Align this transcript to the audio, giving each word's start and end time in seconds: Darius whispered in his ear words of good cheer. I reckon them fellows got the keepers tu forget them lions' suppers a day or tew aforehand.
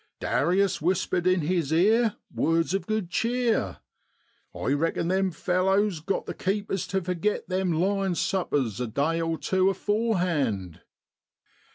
Darius 0.19 0.81
whispered 0.81 1.27
in 1.27 1.41
his 1.41 1.71
ear 1.71 2.15
words 2.33 2.73
of 2.73 2.87
good 2.87 3.11
cheer. 3.11 3.77
I 4.51 4.73
reckon 4.73 5.09
them 5.09 5.29
fellows 5.29 5.99
got 5.99 6.25
the 6.25 6.33
keepers 6.33 6.87
tu 6.87 7.01
forget 7.01 7.47
them 7.49 7.71
lions' 7.71 8.19
suppers 8.19 8.79
a 8.81 8.87
day 8.87 9.21
or 9.21 9.37
tew 9.37 9.69
aforehand. 9.69 10.81